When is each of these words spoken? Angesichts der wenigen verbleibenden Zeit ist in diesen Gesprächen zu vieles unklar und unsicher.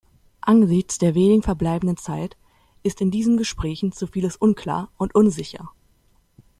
Angesichts 0.41 0.97
der 0.97 1.13
wenigen 1.13 1.43
verbleibenden 1.43 1.95
Zeit 1.95 2.35
ist 2.81 3.01
in 3.01 3.11
diesen 3.11 3.37
Gesprächen 3.37 3.91
zu 3.91 4.07
vieles 4.07 4.35
unklar 4.35 4.89
und 4.97 5.13
unsicher. 5.13 5.69